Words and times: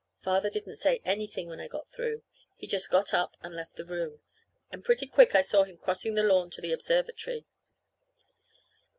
Father 0.23 0.49
didn't 0.49 0.77
say 0.77 0.99
anything 1.05 1.47
when 1.47 1.59
I 1.59 1.67
got 1.67 1.87
through. 1.87 2.23
He 2.57 2.65
just 2.65 2.89
got 2.89 3.13
up 3.13 3.37
and 3.41 3.53
left 3.55 3.75
the 3.75 3.85
room, 3.85 4.19
and 4.71 4.83
pretty 4.83 5.05
quick 5.05 5.35
I 5.35 5.41
saw 5.43 5.63
him 5.63 5.77
crossing 5.77 6.15
the 6.15 6.23
lawn 6.23 6.49
to 6.49 6.59
the 6.61 6.71
observatory. 6.73 7.45